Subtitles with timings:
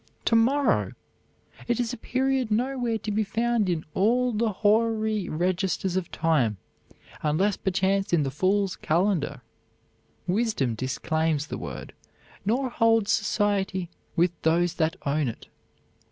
[0.25, 0.93] To morrow!
[1.67, 6.57] it is a period nowhere to be found in all the hoary registers of time,
[7.21, 9.41] unless perchance in the fool's calendar.
[10.25, 11.93] Wisdom disclaims the word,
[12.47, 15.49] nor holds society with those that own it.